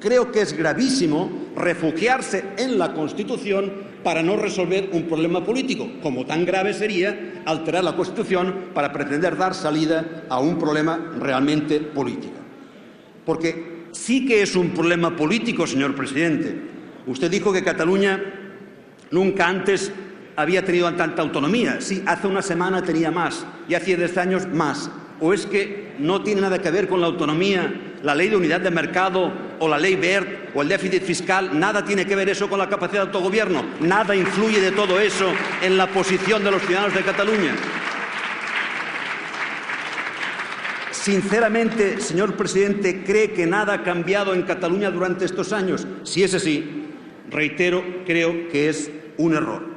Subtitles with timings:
[0.00, 3.72] Creo que es gravísimo refugiarse en la Constitución
[4.04, 9.34] para no resolver un problema político, como tan grave sería alterar la Constitución para pretender
[9.36, 12.34] dar salida a un problema realmente político.
[13.24, 16.54] Porque sí que es un problema político, señor presidente.
[17.06, 18.20] Usted dijo que Cataluña
[19.10, 19.90] nunca antes
[20.36, 21.80] había tenido tanta autonomía.
[21.80, 24.90] Sí, hace una semana tenía más y hace 10 años más.
[25.20, 28.60] ¿O es que no tiene nada que ver con la autonomía la ley de unidad
[28.60, 29.32] de mercado
[29.62, 32.68] o la ley BERT o el déficit fiscal, nada tiene que ver eso con la
[32.68, 37.02] capacidad de autogobierno, nada influye de todo eso en la posición de los ciudadanos de
[37.02, 37.54] Cataluña.
[40.90, 45.86] Sinceramente, señor presidente, ¿cree que nada ha cambiado en Cataluña durante estos años?
[46.02, 46.88] Si es así,
[47.30, 49.71] reitero, creo que es un error.